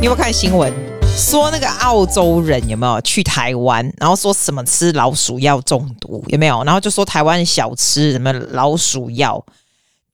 [0.00, 0.72] 你有没有看新闻？
[1.14, 6.64] 说那个澳洲人有没有去台湾，然后说什么吃老鼠药中毒有没有？
[6.64, 9.44] 然后就说台湾小吃什么老鼠药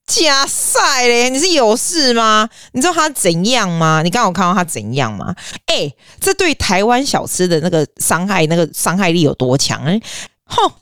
[0.04, 1.30] 加赛嘞？
[1.30, 2.48] 你是有事吗？
[2.72, 4.02] 你知道他怎样吗？
[4.02, 5.32] 你刚刚有看到他怎样吗？
[5.66, 9.80] 哎，这对台湾小吃的那个伤害，那个伤害力有多强？
[10.46, 10.72] 哼，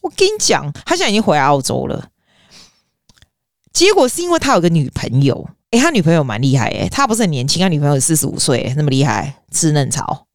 [0.00, 2.08] 我跟你讲，他现在已经回澳洲了，
[3.74, 5.50] 结果是因为他有个女朋友。
[5.70, 10.26] 哎、他女朋友蛮厉害哎，他不是很年轻，他女朋友四十五岁，那么厉害，吃嫩草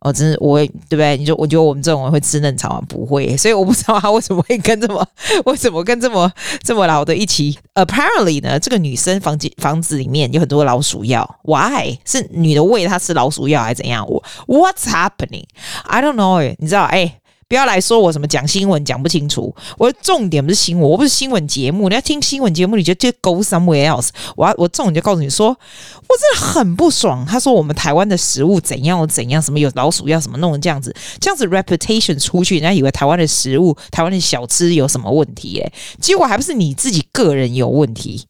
[0.00, 1.16] 哦，真是我会对不对？
[1.16, 2.82] 你就我觉得我们这种人会吃嫩草吗？
[2.88, 5.06] 不会，所以我不知道他为什么会跟这么
[5.46, 6.28] 为什么跟这么
[6.64, 7.56] 这么老的一起。
[7.74, 11.98] Apparently 呢，这个女生房间房子里面有很多老鼠药，Why？
[12.04, 14.04] 是女的喂她吃老鼠药还是怎样？
[14.08, 16.52] 我 What's happening？I don't know。
[16.58, 17.20] 你知道哎？
[17.52, 21.90] 不要来说我什么讲新闻讲不清楚，我的重点不是新闻，我不是新闻节目。
[21.90, 24.08] 你要听新闻节目，你就就 go somewhere else。
[24.36, 27.26] 我要我重点就告诉你说，我真的很不爽。
[27.26, 35.60] 他说我们台湾的食物怎样怎样，什么有老鼠药，什么弄成这样子，这样子 reputation 出去，人家以为台湾的食物、台湾的小吃有什么问题？
[35.60, 38.24] 哎，结果还不是你自己个人有问题。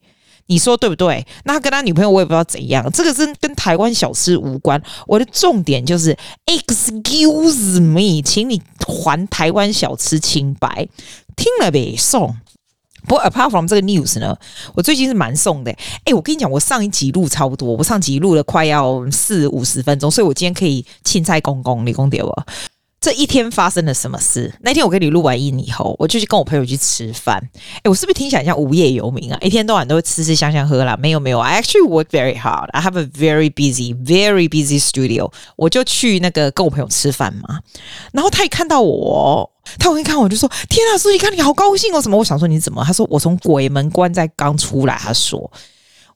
[0.47, 1.27] 你说对不对？
[1.45, 4.83] 那他跟他女朋友我也不知道怎样，这个是跟台湾小吃无关。
[5.07, 10.89] 我的重点就是，excuse me，请你还台湾小吃清白。
[11.37, 12.37] 听了呗，送。
[13.09, 14.37] 不过 apart from 这个 news 呢，
[14.75, 15.73] 我最近是蛮送的。
[16.05, 22.47] 哎，我跟你讲，我上一集录超多，我上集录了快要四五十分钟，所以我今天可以青菜公公，你公给我。
[23.03, 24.55] 这一天发生了什么事？
[24.61, 27.37] 那天我跟你录完音以后，我就去跟我朋友去吃饭。
[27.83, 29.37] 哎，我是不是听起来像无业游民啊？
[29.43, 30.97] 一天到晚都会吃吃香香喝啦。
[30.97, 32.69] 没有没有，I actually work very hard.
[32.71, 35.33] I have a very busy, very busy studio.
[35.57, 37.59] 我就去那个跟我朋友吃饭嘛。
[38.13, 39.51] 然后他一看到我，
[39.81, 42.17] 他我一看我就说：“天啊，书记，看你好高兴哦！”什么？
[42.17, 42.85] 我想说你怎么？
[42.85, 45.51] 他说：“我从鬼门关在刚出来。”他说。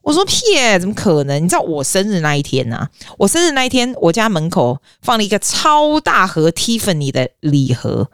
[0.07, 0.41] 我说屁，
[0.79, 1.43] 怎么可能？
[1.43, 2.87] 你知道我生日那一天呐、
[3.17, 8.09] 我生日那一天，我家门口放了一个超大盒 Tiffany 的礼盒，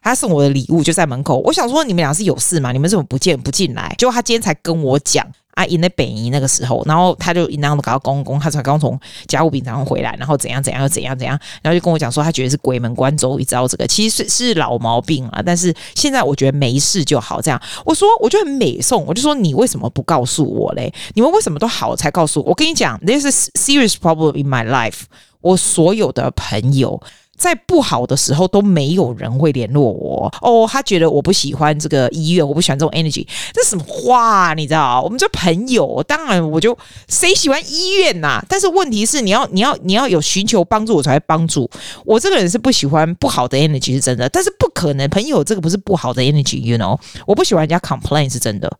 [0.00, 1.38] 他送我的礼物就在门口。
[1.38, 2.70] 我想说，你们俩是有事吗？
[2.70, 3.92] 你们怎么不见不进来？
[3.98, 5.26] 结果他今天才跟我讲。
[5.54, 17.40] 啊，因为北移那个时候，然后他就一样的搞到公公，他才刚从家务饼上回来，然后怎样怎样又怎样怎样，然后就跟我讲说，他觉得是鬼门关走一遭，这个其实是是老毛病啊，但是现在我觉得没事就好。
[17.40, 20.92] 这样，我说我就很美送，我就说你为什么不告诉我嘞？
[21.14, 22.50] 你们为什么都好才告诉我？
[22.50, 25.02] 我跟你讲，this is serious problem in my life。
[25.40, 27.02] 我所有的朋友。
[27.42, 34.54] 在不好的时候都没有人会联络我哦，他觉得我不喜欢这个医院，我不喜欢这种 energy，这什么话？
[34.54, 35.02] 你知道？
[35.02, 41.68] 我们这朋友，当然我就谁喜欢医院呐、但是问题是，你要你要你要有寻求帮助，我才会帮助。
[42.04, 46.96] 我这个人是不喜欢不好的 energy 是真的，但是不可能，朋友这个不是不好的 energy，you know？
[47.26, 48.70] 我不喜欢人家 complain 是真的，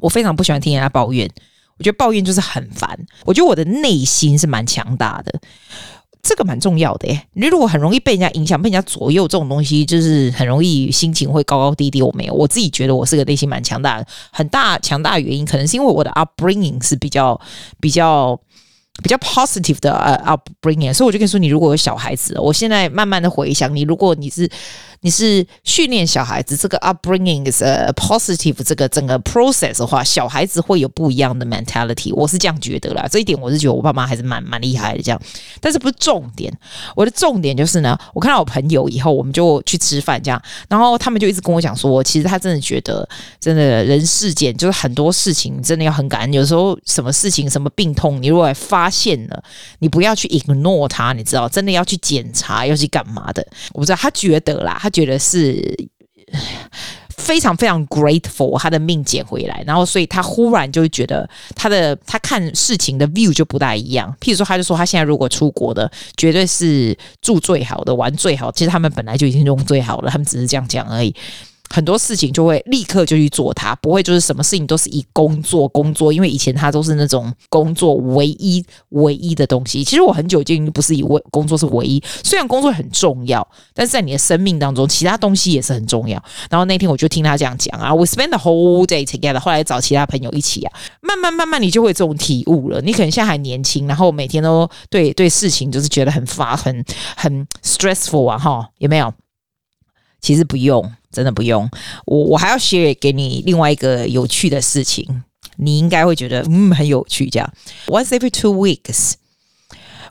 [0.00, 1.28] 我非常不喜欢听人家抱怨，
[1.78, 2.96] 我觉得抱怨就是很烦。
[3.24, 5.40] 我觉得我的内心是蛮强大的。
[6.22, 12.00] 这个蛮重要的耶，你如果很容易被人家影响、被人家左右，这种东西就是很容易心情会高高低低。
[12.00, 17.40] 我没有，我自己觉得我是个内心蛮强大的，很大强大的原因，可能是因为我的 upbringing 是比较
[17.80, 18.40] 比较。
[19.02, 24.48] 比较 positive 的呃 upbringing，所以我就跟你说，你如果有小孩子，我现在慢慢的回想，你如果你是
[25.00, 33.08] 你是训练小孩子，这个 upbringing is a positive 这个整个 process 的话，小孩子会有不一样的 mentality，我是这样觉得啦。
[33.10, 35.20] 这一点我是觉得我爸妈还是蛮蛮厉害的这样，
[35.60, 36.52] 但是不是重点，
[36.94, 43.08] 我的重点就是呢，我看到我朋友以后，我们就去吃饭这样，然后他们就一直跟我讲说，其实他真的觉得，
[43.40, 49.44] 真的人世间就是很多事情真的要很感恩，有时候什么事情什么病痛，你如果发发现了，
[49.78, 53.46] 你不要去 ignore 他，你知道，真的要去检查，要去干嘛的？
[53.72, 55.62] 我不知道，他觉得啦，他觉得是
[57.16, 64.12] 非常非常 grateful，他的命捡回来，然后所以他忽然就觉得他的他看事情的 view 就不大一样。
[64.20, 68.50] 譬如说，他就说他现在如果出国的，绝对是住最好的，玩最好。
[68.50, 71.14] 其实他们本来就已经用最好了，他们只是这样讲而已。
[71.72, 79.82] 很多事情就会立刻就去做它，不会就是什么事情都是以工作工作，因为以前他都是那种工作唯一唯一的东西。
[79.82, 86.22] 其实我很久已经不是以为工作是唯一，虽然工作很重要，但是在你的生命当中，其他东西也是很重要。
[86.50, 89.40] 然后那天我就听他这样讲啊，We spend the whole day together。
[89.40, 92.82] 后来找其他朋友一起啊，慢慢慢慢你就会有这种体悟了。
[92.82, 96.84] 你可能现在还年轻，然后每天都对对事情就是觉得很发很
[97.16, 99.12] 很 stressful 啊，哈，有没有？
[100.22, 100.90] 其实不用。
[101.12, 101.68] 真的不用，
[102.06, 105.06] 我我还要 share 给你另外一个有趣的事情，
[105.56, 107.28] 你应该会觉得嗯很有趣。
[107.28, 107.52] 这样
[107.88, 109.12] ，once every two weeks，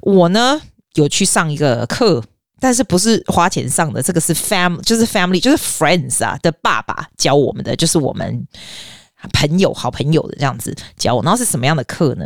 [0.01, 0.61] 我呢
[0.93, 2.23] 有去上一个课，
[2.59, 8.47] 但是不是花钱上的，这个是 family，就是 family，就是 friends 啊的爸爸教我们的，就是我们
[9.33, 12.25] 朋友、好朋友的这样子教我，然后是什么样的课呢？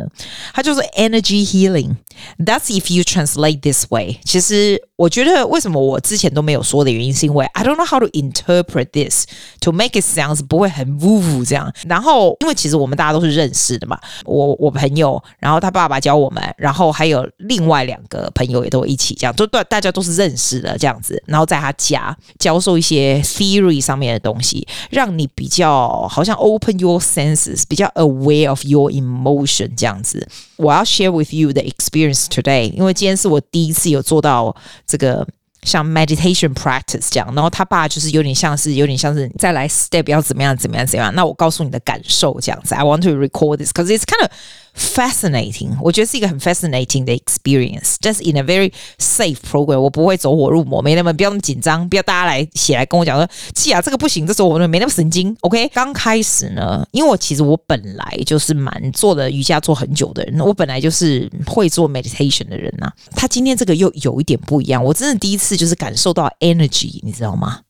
[0.52, 1.96] 他就是 energy healing。
[2.38, 4.18] That's if you translate this way。
[4.24, 9.26] 其实我觉得为什么我之前都没有说的原因，是因为 I don't know how to interpret this
[9.60, 11.70] to make it sounds 不会很 woo woo 这样。
[11.86, 21.22] 然后因为其实我们大家都是认识的嘛，我我朋友，然后他爸爸教我们，然后还有另外两个朋友也都一起这样，都对大家都是认识的这样子。
[21.26, 30.27] 然后在他家教授一些 theory 上面的东西，让你比较好像 open you your senses 比较 aware of your emotion 这样子，
[30.57, 35.27] 我要 share with you the experience today，因为今天是我第一次有做到这个
[35.63, 44.31] 像 meditation practice 这样，然后他爸就是有点像是有点像是再来 step 要怎么样怎么样怎么样，那我告诉你的感受这样子，I want to record this because it's kind of
[44.78, 49.80] Fascinating，我觉得是一个很 fascinating 的 experience，just in a very safe program。
[49.80, 55.34] 我不会走火入魔，没那么不要那么紧张，不要大家来写来跟我讲说，气啊这个不行，这时候我们没那么神经。
[55.40, 67.60] OK，刚开始呢，因为我其实我本来就是蛮做的瑜伽做很久的人，我本来就是会做 meditation 的人呐、他今天这个又有一点不一样，我真的第一次就是感受到 energy，你知道吗？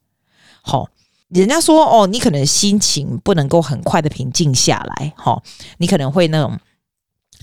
[0.60, 0.88] 好。
[1.28, 5.42] 人家说哦，你可能心情不能够很快的平静下来，哈，
[5.78, 6.58] 你可能会那种。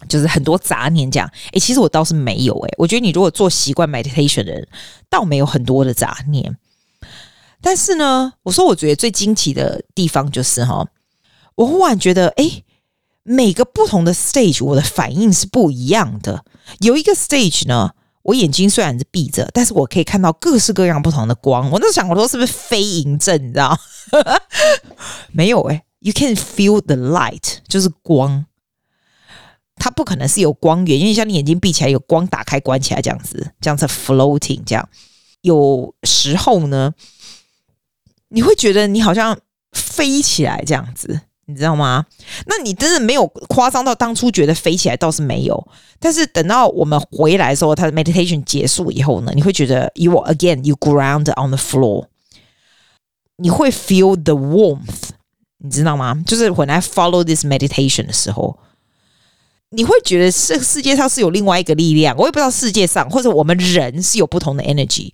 [0.08, 4.68] 就是很多杂念这样，诶，其实我倒是没有诶，我觉得你如果做习惯 meditation 的人，
[5.10, 6.58] 倒没有很多的杂念。
[7.62, 10.86] 但是呢，我说我觉得最惊奇的地方就是哈，
[11.56, 12.64] 我忽然觉得，诶，
[13.24, 16.44] 每个不同的 stage，我的反应是不一样的。
[16.82, 17.92] 有一个 stage 呢，
[18.24, 21.72] 我眼睛虽然是闭着，但是我可以看到各式各样不同的光。
[21.72, 23.42] 我那想，我说是不是飞银阵？
[23.42, 23.80] 你知道？
[25.32, 28.46] 没有诶，you can feel the light，就是光。
[29.76, 34.88] 它不可能是有光源，因为像你眼睛闭起来，有光打开关起来这样子，这样子 floating 这样。
[35.42, 36.94] 有时候呢，
[38.30, 39.38] 你会觉得你好像
[39.74, 42.06] 飞起来这样子，你知道吗？
[42.46, 45.68] 那你真的没有夸张到当初觉得飞起来倒是没有，
[46.00, 52.06] 但是等到我们回来的时候，他的 meditation 结束以后呢，你会觉得 you again you ground on the floor，
[53.38, 55.10] 你会 feel the warmth，
[55.58, 56.24] 你知道吗？
[56.26, 58.58] 就是 when I follow this meditation 的时候。
[59.74, 65.12] 你会觉得这个世界上是有另外一个力量，我也不知道世界上或者我们人是有不同的 energy。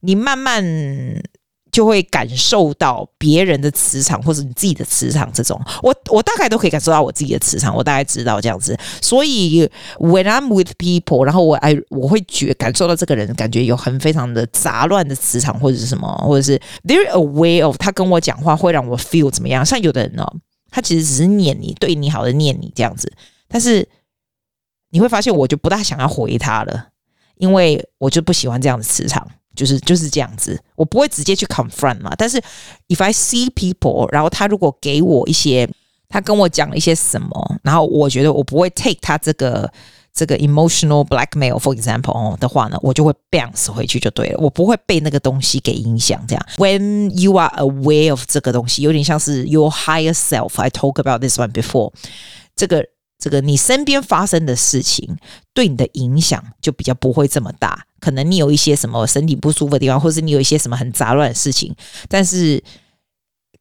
[0.00, 0.62] 你慢慢
[1.72, 8.78] 就会感受到别人的磁场或者你自己的磁场，这种我我大概都可以感受到我自己的磁场，我大概知道这样子。
[9.00, 9.68] 所以
[9.98, 19.64] when I'm with people，然后我 I 我会觉感受到这个人感觉有很非常的杂乱的磁场或者是什么，或者是 there aware of 他跟我讲话会让我 feel 怎么样？
[19.64, 20.24] 像有的人呢，
[20.70, 23.12] 他其实只是念你，对你好的念你这样子。
[23.54, 23.88] 但是
[24.90, 26.88] 你会发现，我就不大想要回他了，
[27.36, 29.24] 因为我就不喜欢这样的磁场，
[29.54, 30.60] 就是就是这样子。
[30.74, 32.12] 我不会直接去 confront 嘛。
[32.18, 32.36] 但是
[32.88, 35.70] if I see people，然后他如果给我一些，
[36.08, 39.72] 他跟我讲了一些什么，然后我觉得我不会 take 他这个
[40.12, 44.38] 这个 emotional blackmail，for example 的话呢，我就会 bounce 回去就对了。
[44.40, 46.20] 我不会被那个东西给影响。
[46.26, 50.60] 这样，when you are aware of 这个东西，有点像是 your higher self。
[50.60, 51.92] I talk about this one before，
[52.56, 52.84] 这个。
[53.18, 55.16] 这个你身边发生的事情
[55.54, 61.74] 对你的影响就比较不会这么大，可能你有一些什么身体不舒服的地方，或是你有一些什么很杂乱的事情，
[62.08, 62.62] 但是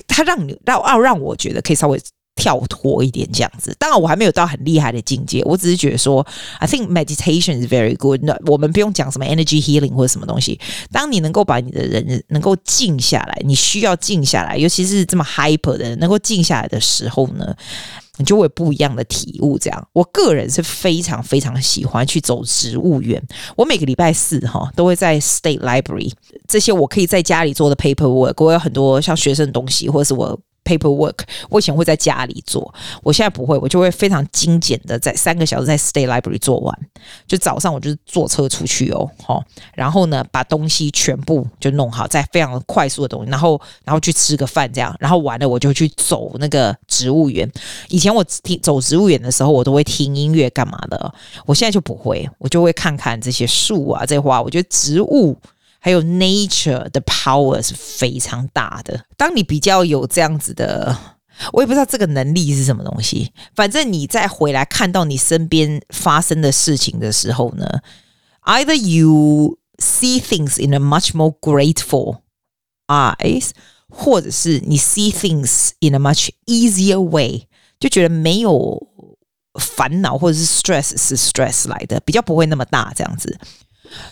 [0.07, 2.01] 它让你让要让我觉得可以稍微
[2.35, 3.73] 跳脱一点这样子。
[3.77, 6.25] 当然我还没有到很厉害的境界，我只是觉得说
[6.57, 8.21] ，I think meditation is very good。
[8.23, 10.59] 那我们不用讲什么 energy healing 或者什么东西。
[10.91, 17.55] 当你能够把你的人能够静下来，你需要静下来，尤其是这么 hyper 的人能够静下来的时候呢，
[18.17, 19.57] 你就会有不一样的体悟。
[19.57, 23.21] 这样，我个人是非常非常喜欢去走植物园。
[23.55, 26.11] 我每个礼拜四哈都会在 State Library，
[26.47, 30.39] 这些我可以在家里做的 paperwork，我有很多像学生的东西，或者是我。
[30.63, 36.79] Paperwork，我以前会在家里做，我现在不会，我就会非常精简的在三个小时在 State Library 做完。
[37.27, 39.41] 就早上我就是坐车出去哦，齁，
[39.73, 47.49] 然后呢把东西全部就弄好，在非常快速的东西，然后然后去吃个饭这样，然后完了我就去走那个植物园。
[47.89, 51.13] 以前我听走植物园的时候，我都会听音乐干嘛的，
[51.45, 55.37] 我现在就不会，我就会看看这些树啊，这些花，我觉得植物。
[55.82, 59.04] 还有 nature 的 power 是非常大的。
[59.16, 60.96] 当你比较有这样子的，
[61.52, 63.32] 我也不知道这个能力是什么东西。
[63.54, 67.66] 反正你再回来看到你身边发生的事情的时候呢，
[68.42, 72.22] either you see things in a much more grateful
[72.88, 73.50] eyes，
[73.88, 77.46] 或者是你 see things in a much easier way，
[77.78, 78.88] 就觉得没有
[79.60, 83.38] 烦恼或者是 stress 是 stress 来的，比较不会那么大这样子。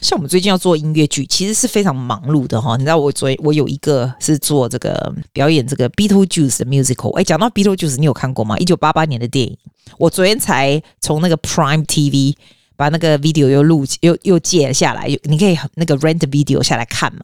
[0.01, 2.75] 像我们最近要做音乐剧，其实是非常忙碌的哈。
[2.77, 7.11] 你知道，我昨我有一个是做这个表演这个 Beetlejuice 的 musical。
[7.19, 8.57] 哎，讲到 Beetlejuice，你有看过吗？
[8.57, 9.57] 一九八八年的电影。
[9.97, 12.35] 我昨天才从那个 Prime TV
[12.75, 17.21] 把那个 video 又录又又借下来，又你可以那个 rent video 下来看嘛。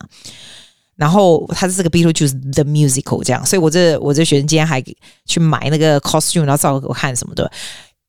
[0.95, 4.83] 然后它是这个 Beetlejuice the musical 这样，所以我这我这学生今天还
[5.25, 7.51] 去买那个 costume，然后照给我看什么的。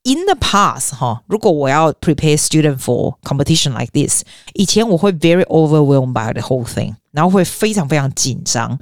[0.08, 8.78] In the past，哈，如果我要 prepare student for competition like this，以前我会 very overwhelmed by the whole thing，然后会非常非常紧张。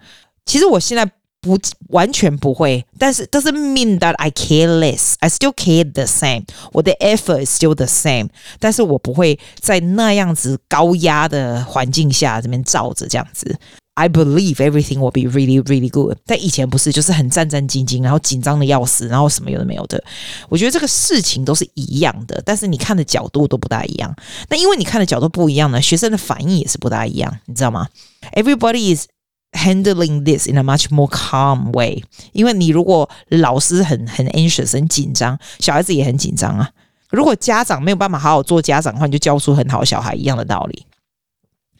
[0.48, 1.05] 其实我现在
[1.39, 1.55] 不
[1.89, 8.29] 完全不会，但是 doesn't mean that I care less，I still care the same，我的 effort is still the same，
[8.60, 13.60] 但是我不会在那样子高压的环境下这边照着这样子。
[13.98, 16.18] I believe everything will be really, really good。
[16.26, 20.02] 但以前不是，就是很战战兢兢，然后紧张的要死，然后什么有的没有的。
[20.50, 24.14] 我觉得这个事情都是一样的，但是你看的角度都不大一样。
[24.50, 27.88] 那因为你看的角度不一样呢，学生的反应也是不大一样，你知道吗
[28.34, 29.06] ？Everybody is
[29.52, 32.04] handling this in a much more calm way。
[32.32, 36.70] 因为你如果老师很很 anxious 很紧张，小孩子也很紧张啊。
[37.08, 40.84] 如果家长没有办法好好做家长的话，你就教出很好小孩一样的道理。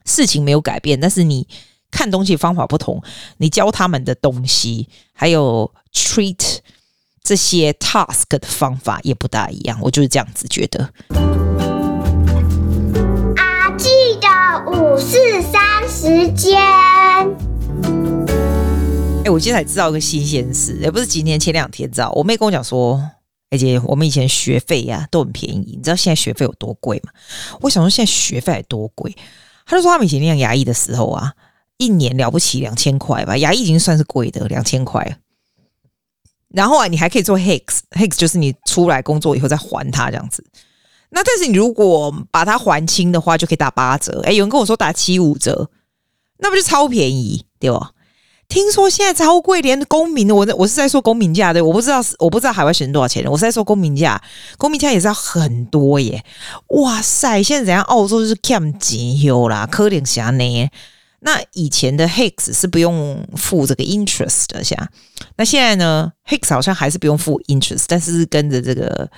[0.07, 1.47] 事情没有改变，但是你。
[1.97, 3.03] 看东西方法不同，
[3.39, 6.59] 你教他们的东西，还有 treat
[7.23, 9.79] 这些 task 的方法也不大一样。
[9.81, 10.93] 我就是这样子觉得。
[13.37, 13.89] 啊记
[14.21, 14.29] 得
[14.71, 16.61] 五四三时间。
[19.25, 22.13] 哎，我今天才知道一个新鲜事，也不是今天，前两天知道。
[22.15, 23.03] 我妹跟我讲说，
[23.51, 27.11] 而且我们以前学费呀、啊、都很便宜，你知道现在学费有多贵吗？
[27.63, 29.17] 我想说现在学费还多贵。
[29.65, 31.33] 他就说他们以前念牙医的时候啊。
[31.79, 35.19] 一年了不起两千块吧，牙医已经算是贵的两千块。
[36.49, 40.45] 然后啊，你还可以做 HIX，HIX 就是你出来工作以后再还他这样子。
[41.11, 44.21] 那但是你如果把它还清的话，就可以打八折。
[44.23, 45.71] 诶，有人跟我说打七五折，
[46.39, 47.93] 那不就超便宜对吧？
[48.49, 54.23] 听说现在超贵，连公民的我我是在说公民价对，我不知道我不知道海外学生多少钱，我是在说公民价，
[54.57, 56.25] 公民价也是要很多耶。
[56.69, 57.83] 哇塞，现在怎样？
[57.83, 60.71] 澳洲就是欠钱哟啦，可怜啥呢？
[61.27, 64.89] 那以前的 HIX 是不用付这个 interest 的，像
[65.35, 69.11] 那现在呢，HIX 好像还是不用付 interest，但是跟着这个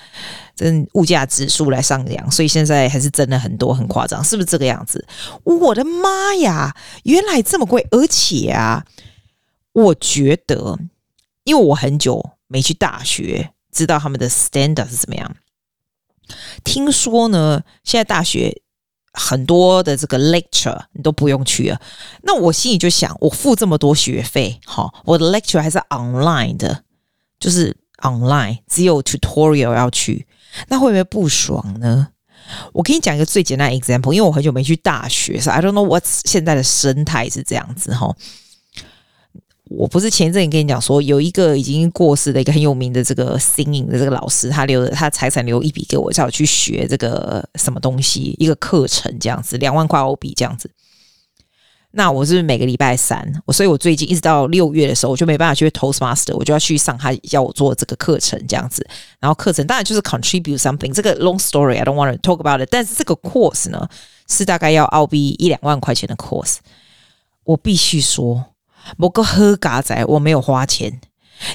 [0.56, 5.06] 真物价指数来上扬，所以现在还是真的很多很夸张，是不是这个样子？
[5.44, 7.86] 我的妈呀，原来这么贵！
[7.90, 8.86] 而且啊，
[9.74, 10.78] 我觉得，
[11.44, 15.36] 因为我很久没去大学，知道他们的 standard 是怎么样。
[16.64, 18.62] 听说呢，现在大学。
[19.18, 21.80] 很多的这个 lecture 你都不用去了，
[22.22, 26.84] 那我心里就想，我付这么多学费，好，我的 lecture 还是 online 的，
[27.40, 30.26] 就是 online，只有 tutorial 要去，
[30.68, 32.08] 那会不会不爽呢？
[32.72, 38.14] 我给你讲一个最简单 example，因为我很久没去大学，所以 I don't know what 现在的生态是这样子哈。
[39.70, 50.70] 我不是前一阵跟你讲说，有一个已经过世的一个很有名的这个 singing 的这个老师，他留的他财产留一笔给我，叫我去学这个什么东西，一个课程这样子，两万块欧币这样子。
[51.90, 58.87] 那我是每个礼拜三，我所以我最近一直到六月的时候，我就没办法去 Toastmaster，我就要去上他要我做这个课程这样子。
[59.18, 62.68] 然后课程当然就是 contribute something，这个 long story I don't want to talk about it。
[62.70, 63.88] 但是这个 course 呢，
[64.28, 66.56] 是大概要澳币一两万块钱的 course，
[67.44, 68.46] 我必须说。
[68.97, 71.00] 某个喝嘎仔，我没有花钱，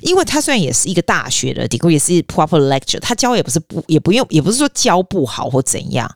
[0.02, 6.10] 因为他虽然也是一个大学的 degree，也是 proper lecture，他教也不是不也不用，也不是说教不好或怎样，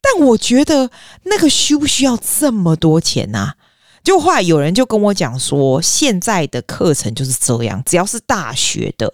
[0.00, 0.90] 但我觉得
[1.24, 3.54] 那个需不需要这么多钱啊？
[4.02, 9.12] 就后来有人就跟我讲说，现在的课程就是这样，只要是大学的，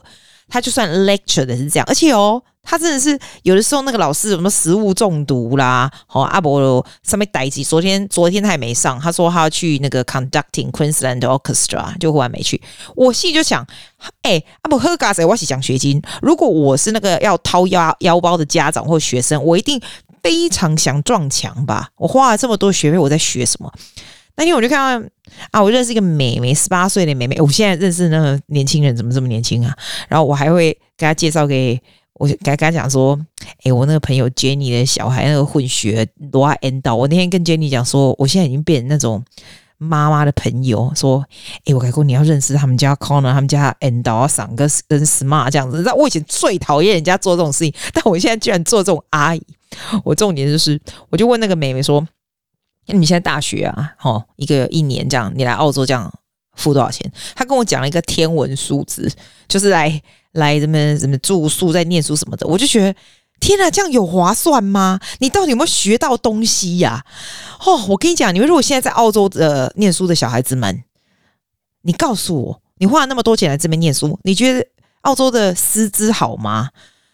[0.48, 2.42] 他就算 lecture 的是这样，而且哦。
[2.66, 7.62] 他真的是有的时候那个老师什么食物中毒啦，好阿伯上面待机。
[7.62, 12.60] 昨天昨天他还没上，他说他要去那个 conducting Queensland Orchestra，就后来没去。
[12.96, 13.64] 我心里就想，
[14.22, 16.02] 哎、阿伯喝咖啡，我是奖学金。
[16.20, 19.80] 如果我是那个要掏腰腰包的家长或学生，我一定
[20.20, 21.88] 非常想撞墙吧。
[21.96, 23.72] 我花了这么多学费，我在学什么？
[24.36, 25.08] 那天我就看到
[25.52, 27.40] 啊，我认识一个妹妹，十八岁的妹妹。
[27.40, 29.72] 我现在认识那个年轻人怎么这么年轻啊？
[30.08, 31.80] 然后我还会给他介绍给。
[32.18, 33.18] 我刚刚讲说，
[33.62, 39.22] 哎、我那个朋友 Jenny 的小孩那个混血罗亚 N 道，我那天跟 Jenny 讲说，我现在已经变成那种
[39.76, 41.22] 妈妈的朋友，说，
[41.58, 45.82] 哎、欸，我跟你说你要认识他们家 Connor，他们家 N 道啊，三个跟 Smart 这样子。
[45.82, 49.42] 那我以前最讨厌人家做这种事情，但我现在居然做这种阿姨。
[50.02, 50.80] 我重点就是，
[51.10, 52.02] 我就问那个妹妹说，
[52.86, 56.10] 那你现在大学啊，哦，一个一年这样，你来澳洲这样
[56.54, 57.12] 付多少钱？
[57.34, 59.12] 她跟我讲了一个天文数字，
[59.46, 60.00] 就是来。
[60.36, 62.94] 来，什么什么住宿，在念书什么的，我就觉得
[63.40, 64.98] 天哪，这样有划算吗？
[65.18, 67.04] 你到底有没有学到东西呀、
[67.64, 70.84] 哦，我跟你讲，你们如果现在在澳洲的念书的小孩子们，
[71.82, 74.66] 你告诉我，你花了那么多钱来这边念书，你觉得
[75.02, 76.70] 澳洲的师资好吗？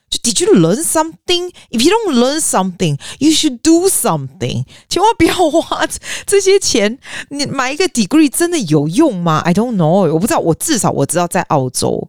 [0.08, 1.50] 就 Did you learn something?
[1.70, 4.66] If you don't learn something, you should do something.
[4.86, 5.86] 千万不要花
[6.26, 6.98] 这些钱，
[7.30, 10.38] 你买一个 degree 真的有用吗？I don't know，我不知道。
[10.38, 12.06] 我至少我知道，在澳洲，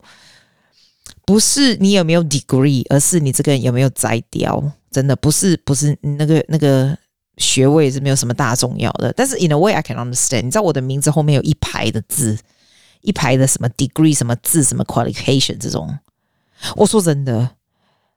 [1.25, 4.63] 不是你有没有 degree，而是你这个人有没有摘掉。
[4.91, 6.95] 真的不是，不是那个那个
[7.37, 9.11] 学位是没有什么大重要的。
[9.13, 12.37] 但是 in a way I can understand，你知道我的名字后面有一排的字，
[13.01, 15.97] 一排的什么 degree 什么字什么 qualification 这种。
[16.75, 17.51] 我说真的。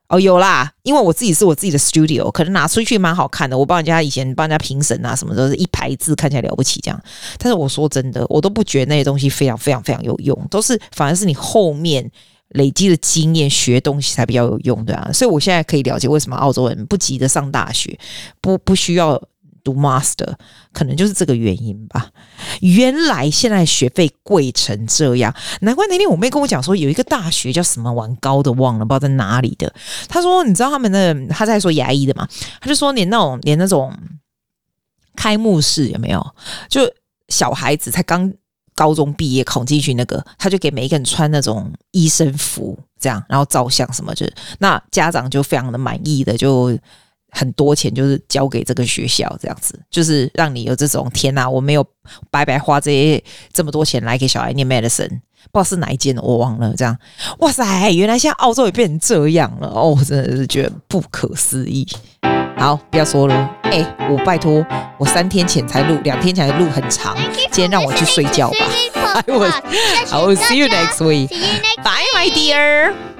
[0.09, 3.59] 哦，有啦，因为我自己是我自己的 studio，可能拿出去蛮好看的。
[3.59, 7.03] 我帮人家以前帮人家评审啊，什么都是一排字，看起来了不起这样。
[7.39, 12.09] 但是我说真的，我都不觉得那些东西非常非常非常有用，都是反而是你后面
[12.57, 15.11] 累积的经验学东西才比较有用，对啊。
[15.13, 17.99] 所以我现在可以了解为什么澳洲人不急着上大学，
[18.41, 19.23] 不不需要。
[19.67, 20.33] 读 master
[20.73, 22.09] 可能就是这个原因吧。
[22.61, 29.75] 原来现在学费贵成这样，难怪那天我妹跟我讲说，有一个大学叫什么玩高的忘了，不知道在哪里的。
[30.09, 32.29] 她说，你知道他们的，她在说牙医的嘛？
[32.61, 33.93] 她就说，连那种连那种
[35.17, 36.25] 开幕式有没有？
[36.69, 36.83] 就
[37.29, 38.33] 小孩子才刚
[38.77, 44.25] 高中毕业考进去那个，他就给每一个人穿那种医生服，这样然后照相什么，就
[44.61, 46.79] 那家长就非常的满意的就。
[47.33, 51.85] 很多钱就是交给这个学校，这样子就是让你有这种天哪，我没有
[52.31, 55.21] 白白花这些这么多钱来给小孩念 medicine，
[55.53, 56.73] 不知道是哪一间我忘了。
[56.75, 56.97] 这样，
[57.41, 61.87] 哇塞，原来现在澳洲也变成这样了哦，真的是觉得不可思议。
[62.67, 64.67] 好，不要说了，哎、欸，我拜托，
[64.99, 67.17] 我三天前才录，两天前的录很长，
[67.53, 68.57] 今天让我去睡觉吧。
[69.15, 69.53] I will,
[70.11, 71.29] I will see you next week.
[71.85, 73.16] Bye, my dear.